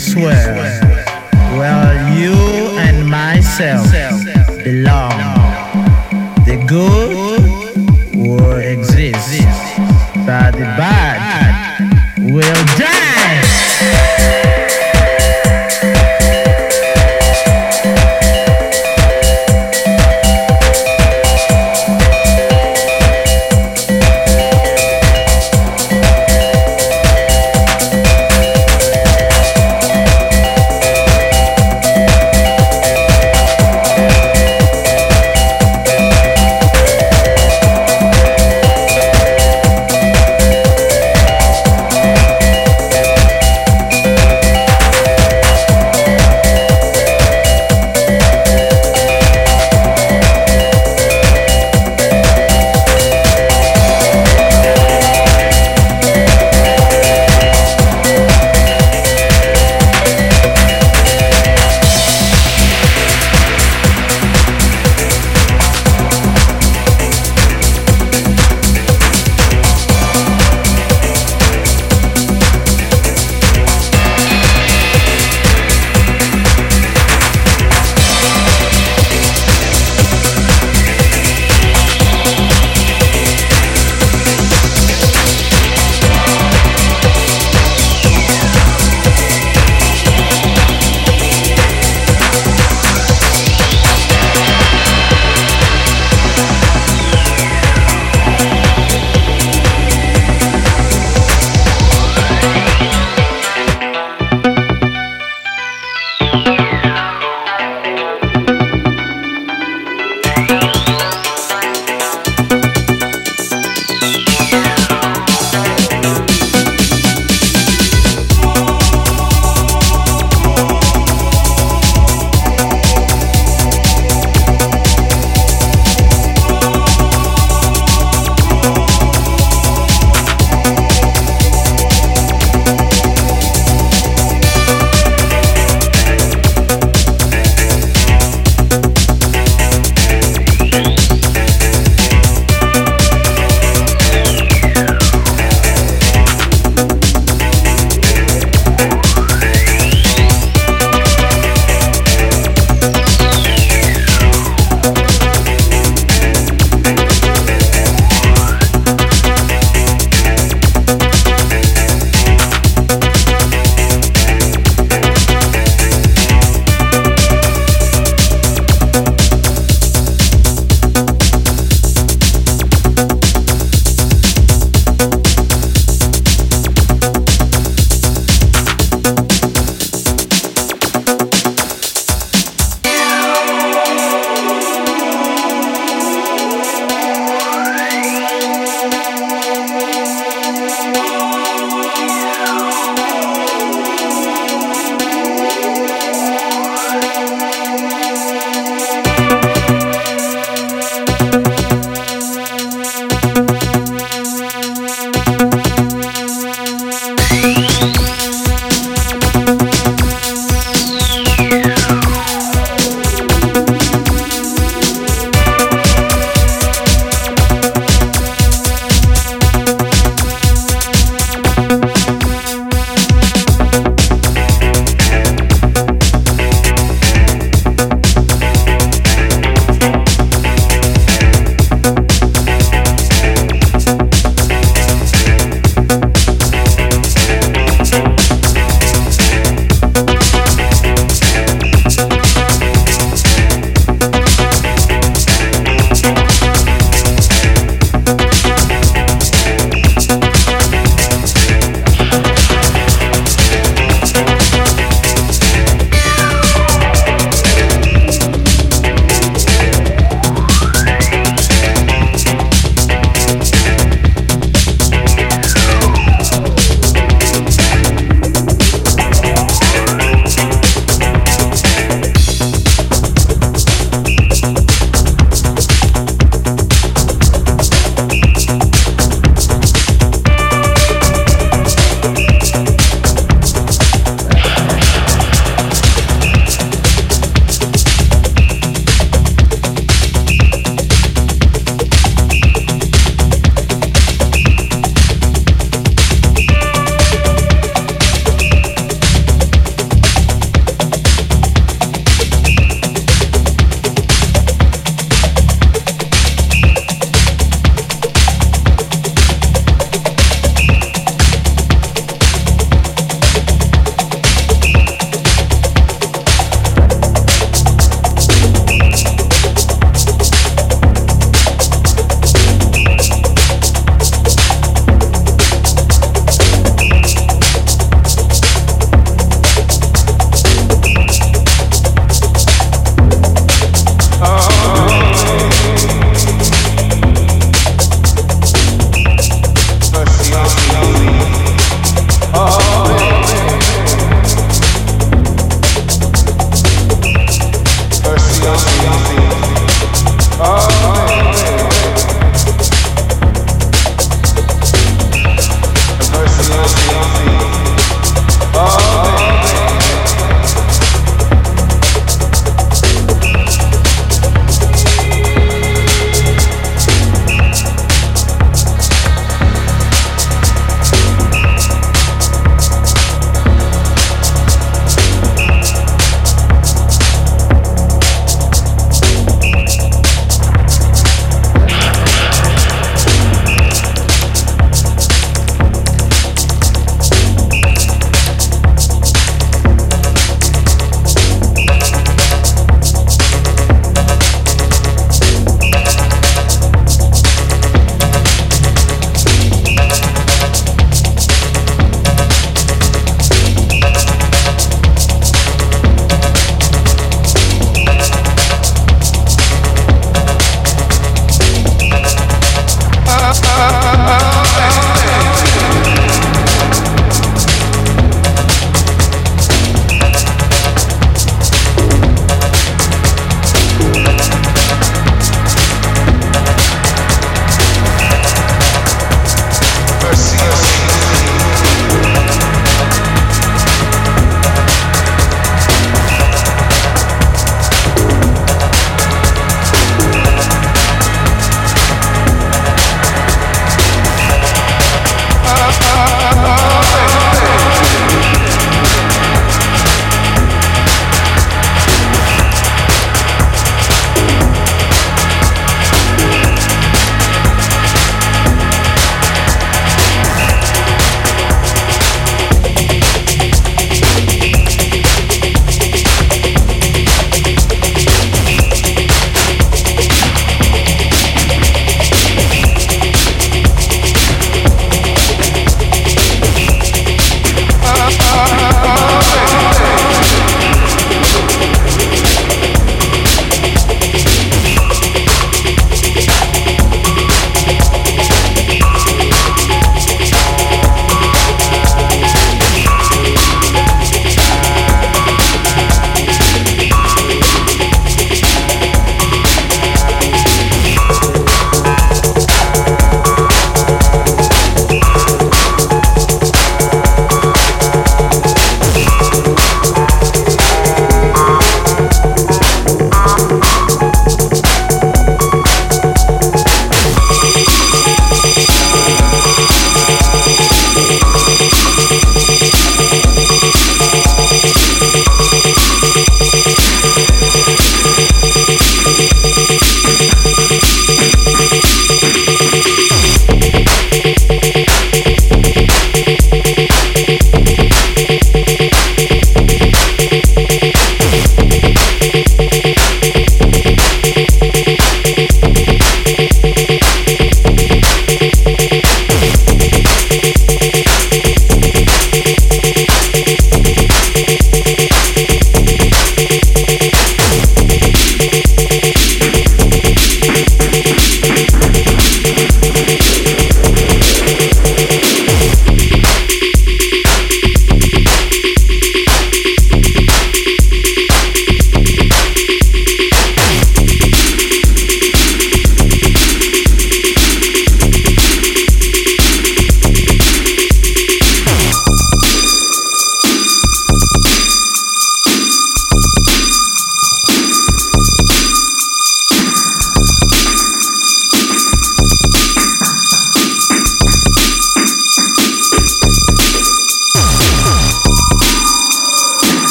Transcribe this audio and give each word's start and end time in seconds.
this 0.00 0.16
world 0.16 0.56
where 1.58 2.18
you 2.18 2.32
and 2.78 3.06
myself 3.06 3.90
belong. 4.64 5.10
The 6.46 6.64
good 6.66 8.16
will 8.16 8.56
exist, 8.56 9.42
but 10.26 10.52
the 10.52 10.68
bad. 10.78 11.09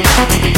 Thank 0.00 0.56
you. 0.56 0.57